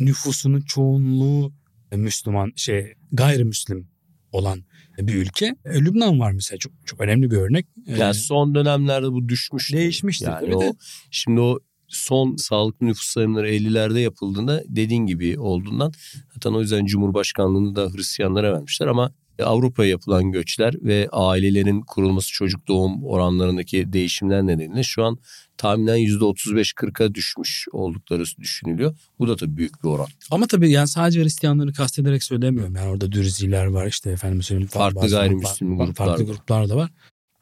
[0.00, 1.52] nüfusunun çoğunluğu
[1.92, 3.88] Müslüman şey gayrimüslim
[4.32, 4.64] olan
[5.06, 5.56] bir ülke.
[5.64, 7.66] E, Lübnan var mesela çok çok önemli bir örnek.
[7.86, 9.72] Yani son dönemlerde bu düşmüş.
[9.72, 10.72] Değişmiştir yani tabii o, de.
[11.10, 11.58] Şimdi o
[11.88, 15.92] son sağlıklı nüfus sayımları 50'lerde yapıldığında dediğin gibi olduğundan
[16.34, 19.12] zaten o yüzden Cumhurbaşkanlığını da Hristiyanlara vermişler ama
[19.44, 25.18] Avrupa'ya yapılan göçler ve ailelerin kurulması çocuk doğum oranlarındaki değişimler nedeniyle şu an
[25.56, 28.96] tahminen %35-40'a düşmüş oldukları düşünülüyor.
[29.18, 30.06] Bu da tabii büyük bir oran.
[30.30, 32.76] Ama tabii yani sadece Hristiyanları kastederek söylemiyorum.
[32.76, 34.68] Yani orada Dürziler var işte efendim söyleyeyim.
[34.68, 36.28] Farklı bazı- gayrimüslim gruplar Farklı var.
[36.28, 36.90] gruplar da var.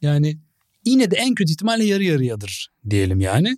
[0.01, 0.37] Yani
[0.85, 3.57] yine de en kötü ihtimalle yarı yarıyadır diyelim yani.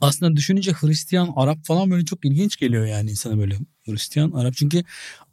[0.00, 4.54] Aslında düşününce Hristiyan, Arap falan böyle çok ilginç geliyor yani insana böyle Hristiyan, Arap.
[4.56, 4.82] Çünkü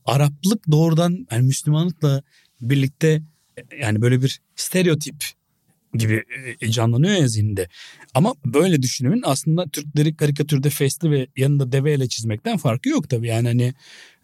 [0.06, 2.24] Araplık doğrudan yani Müslümanlıkla
[2.70, 3.22] birlikte
[3.80, 5.24] yani böyle bir stereotip
[5.94, 6.24] gibi
[6.62, 7.68] e, canlanıyor ya zihinde.
[8.14, 13.28] Ama böyle düşünümün aslında Türkleri karikatürde fesli ve yanında deveyle çizmekten farkı yok tabii.
[13.28, 13.74] Yani hani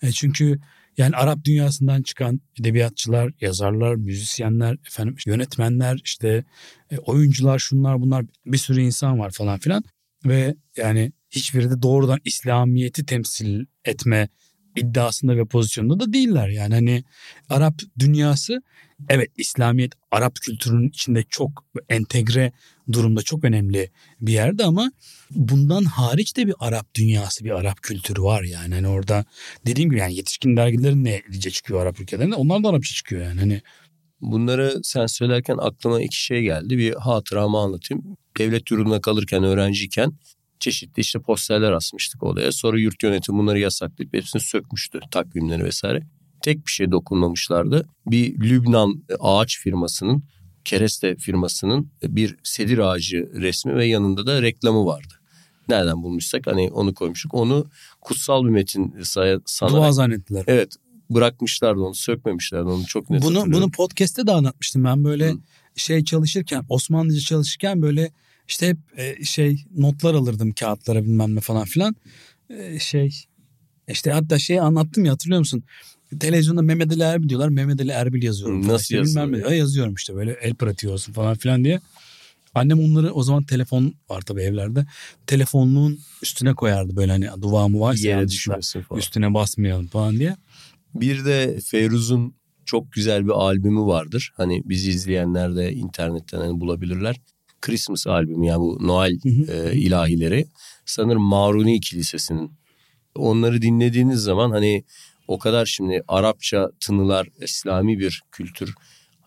[0.01, 0.59] e, çünkü
[0.97, 6.43] yani Arap dünyasından çıkan edebiyatçılar, yazarlar, müzisyenler, efendim yönetmenler, işte
[6.91, 9.83] e, oyuncular, şunlar bunlar bir sürü insan var falan filan
[10.25, 14.29] ve yani hiçbiri de doğrudan İslamiyet'i temsil etme
[14.75, 16.49] iddiasında ve pozisyonunda da değiller.
[16.49, 17.03] Yani hani
[17.49, 18.61] Arap dünyası
[19.09, 22.51] evet İslamiyet Arap kültürünün içinde çok entegre
[22.91, 24.91] durumda çok önemli bir yerde ama
[25.31, 28.75] bundan hariç de bir Arap dünyası bir Arap kültürü var yani.
[28.75, 29.25] Hani orada
[29.65, 33.39] dediğim gibi yani yetişkin dergilerin ne diye çıkıyor Arap ülkelerinde onlar da Arapça çıkıyor yani.
[33.39, 33.61] Hani
[34.21, 36.77] Bunları sen söylerken aklıma iki şey geldi.
[36.77, 38.17] Bir hatıramı anlatayım.
[38.37, 40.11] Devlet yurduna kalırken öğrenciyken
[40.59, 42.51] çeşitli işte posterler asmıştık odaya.
[42.51, 46.03] Sonra yurt yönetimi bunları yasaklayıp hepsini sökmüştü takvimleri vesaire.
[46.43, 47.87] Tek bir şey dokunmamışlardı.
[48.05, 50.23] Bir Lübnan ağaç firmasının,
[50.65, 55.13] kereste firmasının bir sedir ağacı resmi ve yanında da reklamı vardı.
[55.69, 57.33] Nereden bulmuşsak hani onu koymuştuk.
[57.33, 57.67] Onu
[58.01, 59.77] kutsal bir metin say- sanarak.
[59.77, 60.43] dua zannettiler.
[60.47, 60.75] Evet
[61.09, 65.37] bırakmışlardı onu sökmemişlerdi onu çok net Bunu bunu podcast'te de anlatmıştım ben böyle Hı.
[65.75, 68.11] şey çalışırken Osmanlıca çalışırken böyle
[68.49, 71.95] işte hep e, şey notlar alırdım kağıtlara bilmem ne falan filan.
[72.49, 73.09] E, şey
[73.87, 75.63] işte hatta şey anlattım ya hatırlıyor musun?
[76.19, 77.49] Televizyonda Mehmet Ali Erbil diyorlar.
[77.49, 78.61] Mehmet Ali Erbil yazıyorum.
[78.61, 78.73] Falan.
[78.73, 79.37] nasıl İşte bilmem ne.
[79.37, 81.79] Ya yazıyorum işte böyle el pratiği olsun falan filan diye.
[82.55, 84.85] Annem onları o zaman telefon var tabii evlerde.
[85.27, 88.99] Telefonluğun üstüne koyardı böyle hani duvağımı varsa yere düşmesin falan.
[88.99, 90.35] üstüne basmayalım falan diye.
[90.95, 92.35] Bir de Feyruz'un
[92.65, 94.31] çok güzel bir albümü vardır.
[94.35, 97.15] Hani bizi izleyenler de internetten hani bulabilirler.
[97.61, 99.69] Christmas albümü yani bu Noel Hı hı.
[99.69, 100.45] e, ilahileri.
[100.85, 102.51] Sanırım Maruni Kilisesi'nin.
[103.15, 104.83] Onları dinlediğiniz zaman hani
[105.27, 108.73] o kadar şimdi Arapça tınılar, İslami bir kültür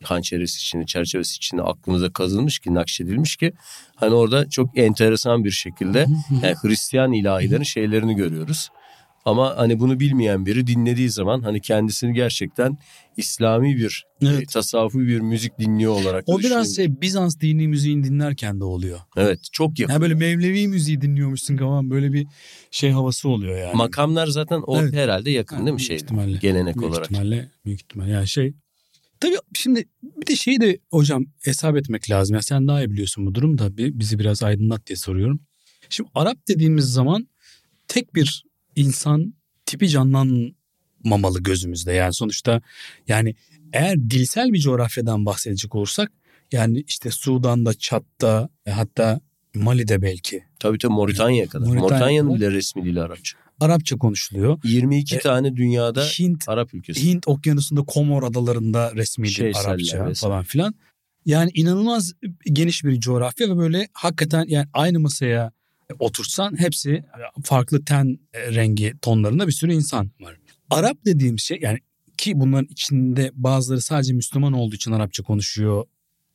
[0.03, 3.53] hançeresi içinde, çerçevesi içinde aklımıza kazınmış ki, nakşedilmiş ki
[3.97, 6.07] hani orada çok enteresan bir şekilde
[6.42, 8.68] yani Hristiyan ilahilerin şeylerini görüyoruz.
[9.24, 12.78] Ama hani bunu bilmeyen biri dinlediği zaman hani kendisini gerçekten
[13.16, 14.42] İslami bir Evet.
[14.42, 19.00] e, tasavvufi bir müzik dinliyor olarak O biraz şey Bizans dini müziğini dinlerken de oluyor.
[19.16, 19.92] Evet çok yakın.
[19.92, 22.26] Yani böyle Mevlevi müziği dinliyormuşsun falan böyle bir
[22.70, 23.76] şey havası oluyor yani.
[23.76, 24.94] Makamlar zaten o Evet.
[24.94, 26.38] herhalde yakın değil mi şey ihtimalle.
[26.38, 27.04] gelenek büyük olarak.
[27.11, 28.54] ihtimalle, büyük ihtimalle yani şey.
[29.20, 32.37] Tabii şimdi bir de şeyi de hocam hesap etmek lazım.
[32.37, 35.40] Ya sen daha iyi biliyorsun bu durum da bi- bizi biraz aydınlat diye soruyorum.
[35.90, 37.28] Şimdi Arap dediğimiz zaman
[37.88, 38.44] tek bir
[38.76, 39.35] insan
[39.66, 41.92] tipi canlanmamalı gözümüzde.
[41.92, 42.62] Yani sonuçta
[43.08, 43.35] yani
[43.72, 46.12] eğer dilsel bir coğrafyadan bahsedecek olursak
[46.52, 49.20] yani işte Sudan'da, Çat'ta e, hatta
[49.54, 51.66] Mali'de belki Tabii tabii Moritanya'ya kadar.
[51.66, 52.40] Moritanya Moritanya'nın kadar.
[52.40, 53.38] bile resmi dili Arapça.
[53.61, 54.58] Arapça konuşuluyor.
[54.64, 57.04] 22 E, tane dünyada Hint Arap ülkesi.
[57.08, 60.14] Hint okyanusunda Komor adalarında resmi dil Arapça vesaire.
[60.14, 60.74] falan filan.
[61.24, 62.12] Yani inanılmaz
[62.44, 65.52] geniş bir coğrafya ve böyle hakikaten yani aynı masaya
[65.98, 67.05] otursan hepsi
[67.42, 70.37] farklı ten rengi tonlarında bir sürü insan var.
[70.70, 71.78] Arap dediğim şey yani
[72.18, 75.85] ki bunların içinde bazıları sadece Müslüman olduğu için Arapça konuşuyor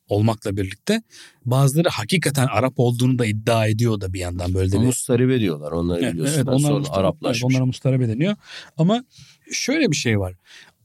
[0.08, 1.02] olmakla birlikte
[1.44, 4.78] bazıları hakikaten Arap olduğunu da iddia ediyor da bir yandan böyle de.
[4.78, 6.34] Mustaribe diyorlar onları Evet, biliyorsun.
[6.36, 7.44] evet, onlar Sonra Araplaşmış.
[7.44, 8.36] onlara Mustaribe deniyor.
[8.76, 9.04] Ama
[9.52, 10.34] şöyle bir şey var.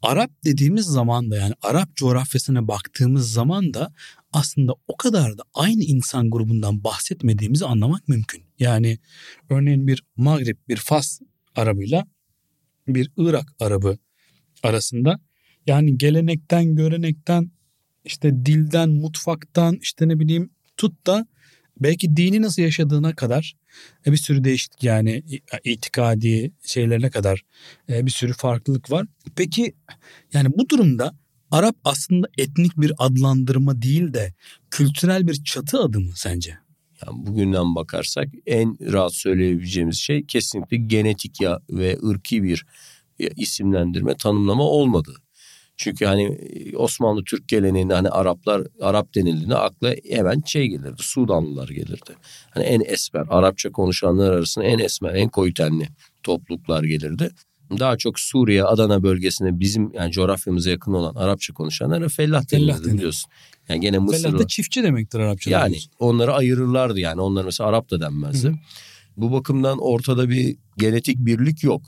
[0.01, 3.93] Arap dediğimiz zaman da yani Arap coğrafyasına baktığımız zaman da
[4.33, 8.43] aslında o kadar da aynı insan grubundan bahsetmediğimizi anlamak mümkün.
[8.63, 8.97] Yani
[9.49, 11.19] örneğin bir Magrib, bir Fas
[11.55, 12.05] Arabıyla
[12.87, 13.97] bir Irak Arabı
[14.63, 15.19] arasında
[15.67, 17.51] yani gelenekten, görenekten,
[18.05, 21.27] işte dilden, mutfaktan, işte ne bileyim tut da
[21.79, 23.55] belki dini nasıl yaşadığına kadar
[24.05, 25.23] e, bir sürü değişik yani
[25.63, 27.45] itikadi şeylerine kadar
[27.89, 29.07] e, bir sürü farklılık var.
[29.35, 29.73] Peki
[30.33, 31.15] yani bu durumda
[31.51, 34.33] Arap aslında etnik bir adlandırma değil de
[34.71, 36.62] kültürel bir çatı adı mı sence?
[37.05, 42.65] Yani bugünden bakarsak en rahat söyleyebileceğimiz şey kesinlikle genetik ya ve ırki bir
[43.19, 45.13] isimlendirme, tanımlama olmadı.
[45.77, 50.95] Çünkü hani e, Osmanlı Türk geleneğinde hani Araplar Arap denildiğinde akla hemen şey gelirdi.
[50.97, 52.15] Sudanlılar gelirdi.
[52.49, 55.87] Hani en esmer Arapça konuşanlar arasında en esmer, en koyu tenli
[56.23, 57.31] topluluklar gelirdi.
[57.79, 63.31] Daha çok Suriye, Adana bölgesinde bizim yani coğrafyamıza yakın olan Arapça konuşanlara fellah denilirdi biliyorsun.
[63.69, 64.23] Yani gene Mısırlı.
[64.23, 65.59] Fellah da çiftçi demektir Arapçada.
[65.59, 67.21] Yani onları ayırırlardı yani.
[67.21, 68.47] Onlar mesela Arap da denmezdi.
[68.47, 68.55] Hı hı.
[69.17, 71.81] Bu bakımdan ortada bir genetik birlik yok.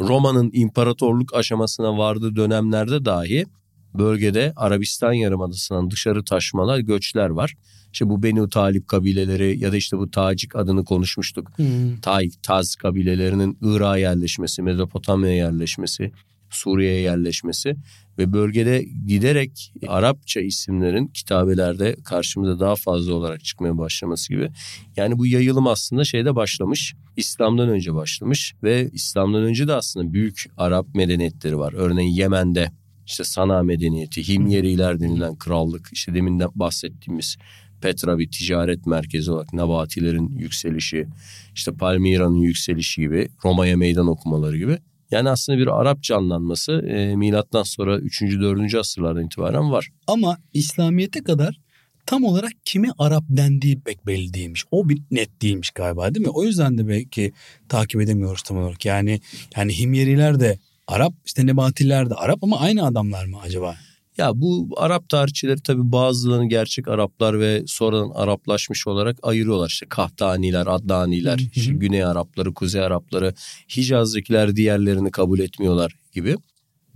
[0.00, 3.46] Roma'nın imparatorluk aşamasına vardığı dönemlerde dahi
[3.94, 7.54] bölgede Arabistan Yarımadası'ndan dışarı taşmalar, göçler var.
[7.92, 11.58] İşte bu Benu Talip kabileleri ya da işte bu Tacik adını konuşmuştuk.
[11.58, 12.00] Hmm.
[12.00, 16.12] Taik, Taz kabilelerinin Irak'a yerleşmesi, Mezopotamya'ya yerleşmesi,
[16.50, 17.76] Suriye'ye yerleşmesi
[18.18, 24.50] ve bölgede giderek Arapça isimlerin kitabelerde karşımıza daha fazla olarak çıkmaya başlaması gibi.
[24.96, 26.94] Yani bu yayılım aslında şeyde başlamış.
[27.16, 31.72] İslam'dan önce başlamış ve İslam'dan önce de aslında büyük Arap medeniyetleri var.
[31.76, 32.70] Örneğin Yemen'de
[33.06, 37.36] işte Sana medeniyeti, Himyeriler denilen krallık, işte deminden bahsettiğimiz
[37.80, 41.06] Petra bir ticaret merkezi olarak Nabatilerin yükselişi,
[41.54, 44.78] işte Palmira'nın yükselişi gibi, Roma'ya meydan okumaları gibi.
[45.10, 48.22] Yani aslında bir Arap canlanması e, milattan sonra 3.
[48.22, 48.74] 4.
[48.74, 49.88] asırlardan itibaren var.
[50.06, 51.60] Ama İslamiyet'e kadar
[52.06, 54.64] tam olarak kime Arap dendiği pek belli değilmiş.
[54.70, 56.32] O bir net değilmiş galiba değil mi?
[56.32, 57.32] O yüzden de belki
[57.68, 58.84] takip edemiyoruz tam olarak.
[58.84, 59.20] Yani
[59.56, 63.76] yani Himyeriler de Arap, işte Nebatiler de Arap ama aynı adamlar mı acaba?
[64.18, 69.68] Ya bu Arap tarihçileri tabii bazılarını gerçek Araplar ve sonradan Araplaşmış olarak ayırıyorlar.
[69.68, 70.66] İşte Kahtaniler,
[71.38, 71.42] hı.
[71.54, 73.34] işte Güney Arapları, Kuzey Arapları,
[73.76, 76.36] Hicaz'dakiler diğerlerini kabul etmiyorlar gibi.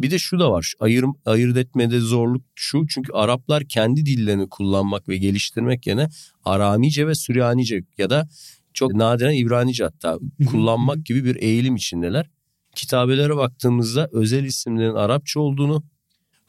[0.01, 0.75] Bir de şu da var.
[0.81, 2.87] Ayır, ayırt etmede zorluk şu.
[2.89, 6.09] Çünkü Araplar kendi dillerini kullanmak ve geliştirmek yerine
[6.45, 8.29] Aramice ve Süryanice ya da
[8.75, 12.31] çok nadiren İbranice hatta kullanmak gibi bir eğilim içindeler.
[12.75, 15.85] Kitabelere baktığımızda özel isimlerin Arapça olduğunu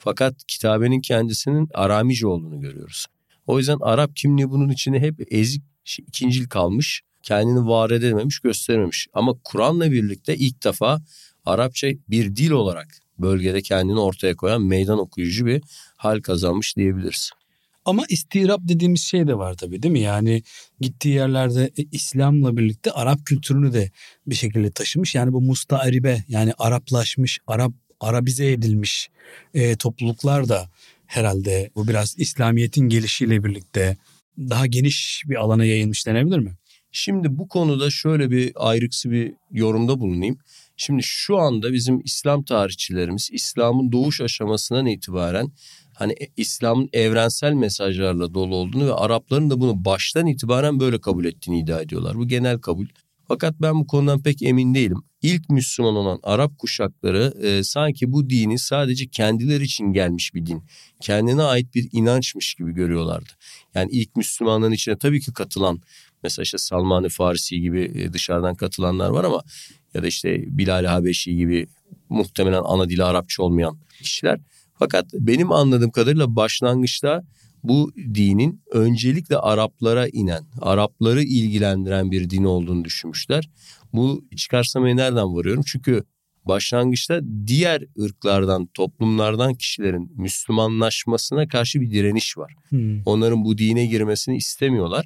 [0.04, 3.06] fakat kitabenin kendisinin Aramice olduğunu görüyoruz.
[3.48, 5.64] O yüzden Arap kimliği bunun içine hep ezik,
[5.98, 7.02] ikincil kalmış.
[7.24, 9.08] Kendini var edememiş, gösterememiş.
[9.14, 11.02] Ama Kur'an'la birlikte ilk defa
[11.46, 12.88] Arapça bir dil olarak
[13.20, 15.62] bölgede kendini ortaya koyan meydan okuyucu bir
[15.98, 17.32] hal kazanmış diyebiliriz.
[17.86, 20.00] Ama istirap dediğimiz şey de var tabii değil mi?
[20.00, 20.44] Yani
[20.80, 23.92] gittiği yerlerde e, İslam'la birlikte Arap kültürünü de
[24.28, 25.16] bir şekilde taşımış.
[25.16, 29.10] Yani bu mustaribe yani Araplaşmış, Arap Arabize edilmiş
[29.54, 30.70] e, topluluklar da
[31.06, 33.98] herhalde bu biraz İslamiyet'in gelişiyle birlikte
[34.38, 36.58] daha geniş bir alana yayılmış denebilir mi?
[36.92, 40.38] Şimdi bu konuda şöyle bir ayrıksı bir yorumda bulunayım.
[40.78, 45.52] Şimdi şu anda bizim İslam tarihçilerimiz İslam'ın doğuş aşamasından itibaren
[45.94, 51.26] hani e, İslam'ın evrensel mesajlarla dolu olduğunu ve Arapların da bunu baştan itibaren böyle kabul
[51.26, 52.16] ettiğini iddia ediyorlar.
[52.16, 52.86] Bu genel kabul.
[53.28, 55.04] Fakat ben bu konudan pek emin değilim.
[55.22, 60.64] İlk Müslüman olan Arap kuşakları e, sanki bu dini sadece kendileri için gelmiş bir din.
[61.02, 63.30] Kendine ait bir inançmış gibi görüyorlardı.
[63.76, 65.82] Yani ilk Müslümanların içine tabii ki katılan
[66.24, 69.44] mesela işte Salman-ı Farisi gibi e, dışarıdan katılanlar var ama
[69.94, 71.68] ya da işte Bilal Habeşi gibi
[72.10, 74.40] muhtemelen ana dili Arapça olmayan kişiler.
[74.80, 77.24] Fakat benim anladığım kadarıyla başlangıçta
[77.64, 83.50] bu dinin öncelikle Araplara inen, Arapları ilgilendiren bir din olduğunu düşünmüşler.
[83.94, 85.64] Bu çıkarsamayı nereden varıyorum?
[85.68, 86.04] Çünkü
[86.46, 92.54] başlangıçta diğer ırklardan, toplumlardan kişilerin Müslümanlaşmasına karşı bir direniş var.
[92.70, 93.02] Hmm.
[93.06, 95.06] Onların bu dine girmesini istemiyorlar.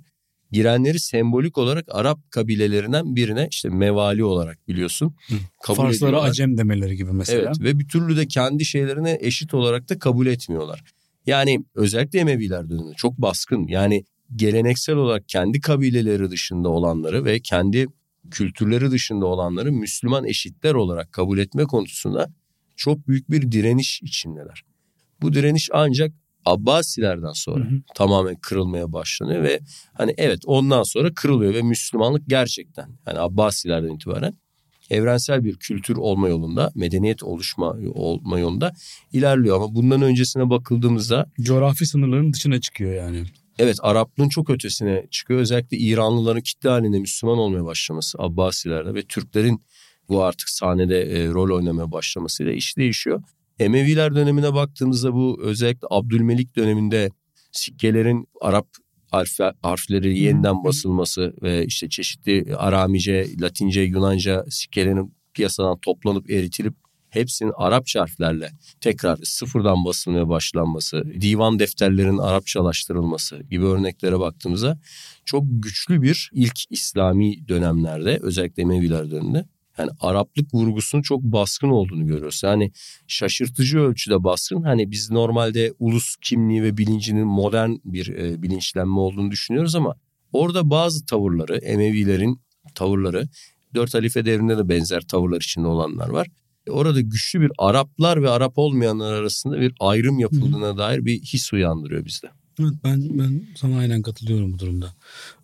[0.52, 5.16] Girenleri sembolik olarak Arap kabilelerinden birine işte mevali olarak biliyorsun.
[5.64, 6.30] kabul Farslara ediyorlar.
[6.30, 7.42] acem demeleri gibi mesela.
[7.42, 10.84] Evet ve bir türlü de kendi şeylerine eşit olarak da kabul etmiyorlar.
[11.26, 13.68] Yani özellikle Emeviler döneminde çok baskın.
[13.68, 14.04] Yani
[14.36, 17.88] geleneksel olarak kendi kabileleri dışında olanları ve kendi
[18.32, 22.30] kültürleri dışında olanları Müslüman eşitler olarak kabul etme konusunda
[22.76, 24.64] çok büyük bir direniş içindeler.
[25.22, 26.12] Bu direniş ancak
[26.46, 27.82] Abbasilerden sonra hı hı.
[27.96, 29.60] tamamen kırılmaya başlanıyor ve
[29.94, 34.34] hani evet ondan sonra kırılıyor ve Müslümanlık gerçekten yani Abbasilerden itibaren
[34.90, 38.74] evrensel bir kültür olma yolunda, medeniyet oluşma olma yolunda
[39.14, 43.24] ilerliyor ama bundan öncesine bakıldığımızda coğrafi sınırların dışına çıkıyor yani.
[43.60, 45.40] Evet Araplığın çok ötesine çıkıyor.
[45.40, 49.62] Özellikle İranlıların kitle halinde Müslüman olmaya başlaması Abbasilerde ve Türklerin
[50.10, 53.24] bu artık sahnede e, rol oynamaya başlamasıyla iş değişiyor.
[53.60, 57.10] Emeviler dönemine baktığımızda bu özellikle Abdülmelik döneminde
[57.52, 58.68] sikkelerin Arap
[59.12, 66.74] harfler, harfleri yeniden basılması ve işte çeşitli Aramice, Latince, Yunanca sikkelerin piyasadan toplanıp eritilip
[67.10, 74.80] hepsinin Arapça harflerle tekrar sıfırdan basılmaya başlanması, divan defterlerinin Arapçalaştırılması gibi örneklere baktığımızda
[75.26, 79.46] çok güçlü bir ilk İslami dönemlerde özellikle Emeviler döneminde
[79.78, 82.42] yani Araplık vurgusunun çok baskın olduğunu görüyoruz.
[82.44, 82.72] Yani
[83.08, 84.62] şaşırtıcı ölçüde baskın.
[84.62, 89.96] Hani biz normalde ulus kimliği ve bilincinin modern bir e, bilinçlenme olduğunu düşünüyoruz ama
[90.34, 92.40] orada bazı tavırları, Emevilerin
[92.76, 93.28] tavırları,
[93.76, 96.28] Dört Halife devrinde de benzer tavırlar içinde olanlar var.
[96.70, 100.78] Orada güçlü bir Araplar ve Arap olmayanlar arasında bir ayrım yapıldığına Hı.
[100.78, 102.28] dair bir his uyandırıyor bizde.
[102.60, 104.94] Evet ben ben sana aynen katılıyorum bu durumda.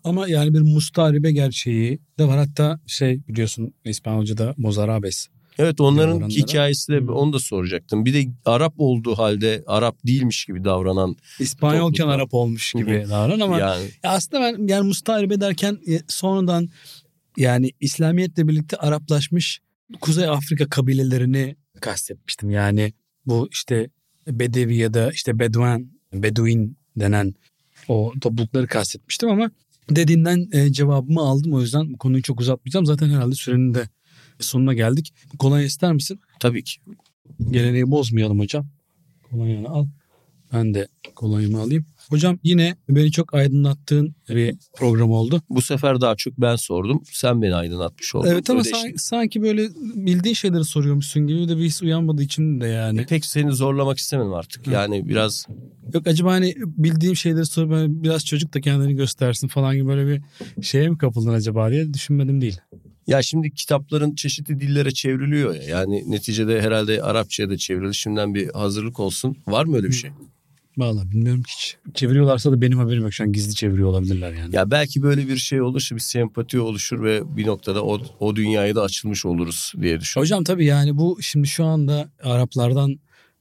[0.04, 2.38] Ama yani bir mustaribe gerçeği de var.
[2.38, 5.28] Hatta şey biliyorsun İspanyolca'da mozarabes.
[5.58, 8.04] Evet onların hikayesi de onu da soracaktım.
[8.04, 11.16] Bir de Arap olduğu halde Arap değilmiş gibi davranan.
[11.38, 13.88] İspanyolken Arap olmuş gibi davranan ama yani.
[14.02, 16.68] aslında ben yani mustaribe derken e, sonradan
[17.36, 19.60] yani İslamiyetle birlikte Araplaşmış
[20.00, 22.50] Kuzey Afrika kabilelerini kastetmiştim.
[22.50, 22.92] Yani
[23.26, 23.90] bu işte
[24.26, 27.34] Bedevi ya da işte Bedouin, Beduin denen
[27.88, 29.50] o toplulukları kastetmiştim ama
[29.90, 31.52] dediğinden e, cevabımı aldım.
[31.52, 32.86] O yüzden konuyu çok uzatmayacağım.
[32.86, 33.88] Zaten herhalde sürenin de
[34.40, 35.14] sonuna geldik.
[35.38, 36.20] Kolonya ister misin?
[36.40, 36.80] Tabii ki.
[37.50, 38.66] Geleneği bozmayalım hocam.
[39.30, 39.86] Kolonyanı al.
[40.52, 41.86] Ben de kolonyamı alayım.
[42.08, 45.42] Hocam yine beni çok aydınlattığın bir program oldu.
[45.50, 47.02] Bu sefer daha çok ben sordum.
[47.12, 48.28] Sen beni aydınlatmış oldun.
[48.28, 52.66] Evet ama sanki, sanki böyle bildiğin şeyleri soruyormuşsun gibi de bir his uyanmadığı için de
[52.66, 53.06] yani.
[53.06, 54.66] Pek seni zorlamak istemedim artık.
[54.66, 55.46] Yani biraz...
[55.94, 60.22] Yok acaba hani bildiğim şeyleri sorup biraz çocuk da kendini göstersin falan gibi böyle bir
[60.62, 62.60] şeye mi kapıldın acaba diye düşünmedim değil.
[63.06, 65.62] Ya şimdi kitapların çeşitli dillere çevriliyor ya.
[65.62, 67.94] Yani neticede herhalde Arapçaya da çevrildi.
[67.94, 69.36] Şimdiden bir hazırlık olsun.
[69.46, 70.10] Var mı öyle bir şey?
[70.76, 71.76] Valla bilmiyorum hiç.
[71.94, 73.12] Çeviriyorlarsa da benim haberim yok.
[73.12, 74.56] Şu an gizli çeviriyor olabilirler yani.
[74.56, 78.74] Ya belki böyle bir şey olursa bir sempati oluşur ve bir noktada o, o dünyaya
[78.74, 80.26] da açılmış oluruz diye düşünüyorum.
[80.26, 82.98] Hocam tabii yani bu şimdi şu anda Araplardan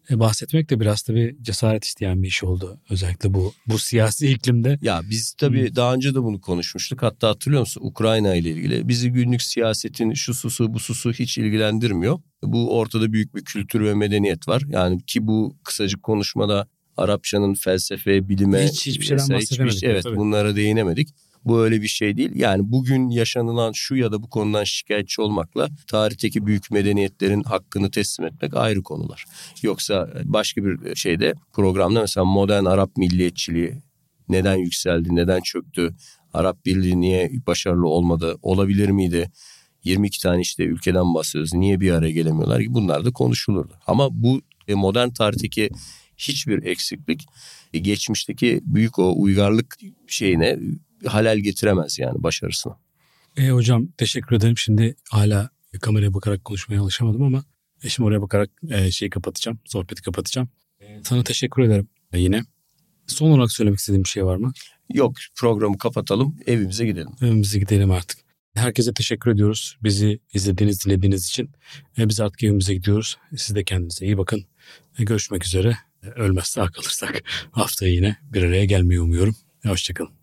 [0.09, 2.79] e, bahsetmek de biraz tabii cesaret isteyen bir iş oldu.
[2.89, 4.79] Özellikle bu bu siyasi iklimde.
[4.81, 5.75] Ya biz tabii hmm.
[5.75, 7.03] daha önce de bunu konuşmuştuk.
[7.03, 8.87] Hatta hatırlıyor musun Ukrayna ile ilgili.
[8.87, 12.19] Bizi günlük siyasetin şu susu bu susu hiç ilgilendirmiyor.
[12.43, 14.63] Bu ortada büyük bir kültür ve medeniyet var.
[14.67, 16.67] Yani ki bu kısacık konuşmada
[16.97, 19.75] Arapçanın felsefe, bilime hiç hiçbir şeyden bahsedemedik.
[19.75, 20.17] Hiçbir, evet tabii.
[20.17, 21.09] bunlara değinemedik.
[21.45, 22.31] Bu öyle bir şey değil.
[22.35, 28.27] Yani bugün yaşanılan şu ya da bu konudan şikayetçi olmakla tarihteki büyük medeniyetlerin hakkını teslim
[28.27, 29.25] etmek ayrı konular.
[29.61, 33.73] Yoksa başka bir şeyde programda mesela modern Arap milliyetçiliği
[34.29, 35.95] neden yükseldi, neden çöktü,
[36.33, 39.31] Arap Birliği niye başarılı olmadı, olabilir miydi?
[39.83, 41.53] 22 tane işte ülkeden bahsediyoruz.
[41.53, 42.63] Niye bir araya gelemiyorlar?
[42.67, 43.73] Bunlar da konuşulurdu.
[43.87, 45.69] Ama bu e, modern tarihteki
[46.21, 47.25] hiçbir eksiklik
[47.73, 50.59] e, geçmişteki büyük o uygarlık şeyine
[51.05, 52.77] halel getiremez yani başarısına.
[53.37, 54.57] E, hocam teşekkür ederim.
[54.57, 55.49] Şimdi hala
[55.81, 57.43] kameraya bakarak konuşmaya alışamadım ama
[57.83, 59.59] e, şimdi oraya bakarak e, şeyi kapatacağım.
[59.65, 60.49] Sohbeti kapatacağım.
[60.79, 62.43] E, sana teşekkür ederim e, yine.
[63.07, 64.53] Son olarak söylemek istediğim bir şey var mı?
[64.93, 67.11] Yok programı kapatalım evimize gidelim.
[67.21, 68.19] Evimize gidelim artık.
[68.53, 69.77] Herkese teşekkür ediyoruz.
[69.83, 71.49] Bizi izlediğiniz, dinlediğiniz için.
[71.97, 73.17] E, biz artık evimize gidiyoruz.
[73.37, 74.45] Siz de kendinize iyi bakın.
[74.99, 75.77] E, görüşmek üzere.
[76.15, 79.35] Ölmez sağ kalırsak haftaya yine bir araya gelmeyi umuyorum.
[79.65, 80.20] Hoşçakalın.